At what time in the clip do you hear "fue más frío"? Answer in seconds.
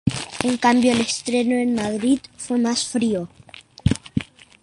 2.35-3.29